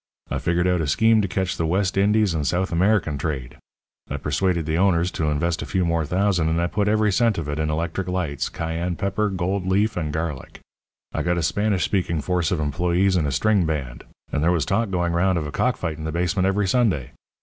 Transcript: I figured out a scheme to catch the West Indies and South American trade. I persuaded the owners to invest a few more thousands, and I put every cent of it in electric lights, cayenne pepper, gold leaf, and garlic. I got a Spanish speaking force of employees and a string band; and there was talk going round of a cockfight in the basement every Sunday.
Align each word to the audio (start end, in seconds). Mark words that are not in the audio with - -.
I 0.31 0.39
figured 0.39 0.65
out 0.67 0.81
a 0.81 0.87
scheme 0.87 1.21
to 1.21 1.27
catch 1.27 1.57
the 1.57 1.67
West 1.67 1.95
Indies 1.95 2.33
and 2.33 2.47
South 2.47 2.71
American 2.71 3.19
trade. 3.19 3.57
I 4.09 4.17
persuaded 4.17 4.65
the 4.65 4.79
owners 4.79 5.11
to 5.11 5.29
invest 5.29 5.61
a 5.61 5.65
few 5.67 5.85
more 5.85 6.07
thousands, 6.07 6.49
and 6.49 6.59
I 6.59 6.65
put 6.65 6.87
every 6.87 7.11
cent 7.11 7.37
of 7.37 7.47
it 7.47 7.59
in 7.59 7.69
electric 7.69 8.07
lights, 8.07 8.49
cayenne 8.49 8.95
pepper, 8.95 9.29
gold 9.29 9.67
leaf, 9.67 9.95
and 9.95 10.11
garlic. 10.11 10.59
I 11.13 11.21
got 11.21 11.37
a 11.37 11.43
Spanish 11.43 11.85
speaking 11.85 12.19
force 12.19 12.49
of 12.49 12.59
employees 12.59 13.15
and 13.15 13.27
a 13.27 13.31
string 13.31 13.67
band; 13.67 14.03
and 14.31 14.41
there 14.43 14.51
was 14.51 14.65
talk 14.65 14.89
going 14.89 15.13
round 15.13 15.37
of 15.37 15.45
a 15.45 15.51
cockfight 15.51 15.99
in 15.99 16.03
the 16.03 16.11
basement 16.11 16.47
every 16.47 16.67
Sunday. 16.67 17.11